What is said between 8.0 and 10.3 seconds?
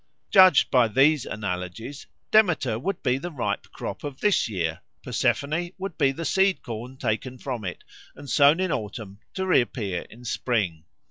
and sown in autumn, to reappear in